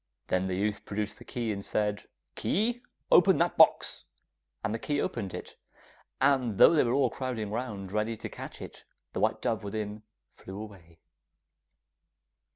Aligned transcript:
Then 0.29 0.47
the 0.47 0.55
youth 0.55 0.83
produced 0.83 1.19
the 1.19 1.23
key 1.23 1.51
and 1.51 1.63
said 1.63 2.05
'Key, 2.33 2.81
open 3.11 3.37
that 3.37 3.55
box!' 3.55 4.05
and 4.63 4.73
the 4.73 4.79
key 4.79 4.99
opened 4.99 5.31
it, 5.31 5.57
and 6.19 6.57
though 6.57 6.73
they 6.73 6.83
were 6.83 6.93
all 6.95 7.11
crowding 7.11 7.51
round, 7.51 7.91
ready 7.91 8.17
to 8.17 8.27
catch 8.27 8.63
it, 8.63 8.83
the 9.13 9.19
white 9.19 9.43
dove 9.43 9.63
within 9.63 10.01
flew 10.31 10.59
away. 10.59 11.01